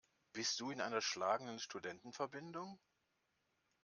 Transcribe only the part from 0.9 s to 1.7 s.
schlagenden